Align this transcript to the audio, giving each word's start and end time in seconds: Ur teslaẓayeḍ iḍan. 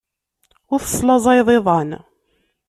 Ur 0.73 0.79
teslaẓayeḍ 0.81 1.49
iḍan. 1.57 1.89